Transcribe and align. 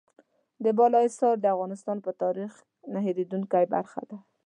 د 0.63 0.65
کابل 0.65 0.73
بالا 0.77 0.99
حصار 1.07 1.35
د 1.39 1.45
افغانستان 1.53 1.97
د 2.01 2.07
تاریخ 2.23 2.51
نه 2.93 2.99
هېرېدونکې 3.05 3.63
برخه 3.75 4.01
ده. 4.09 4.17